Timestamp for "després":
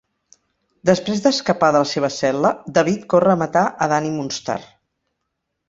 0.89-1.19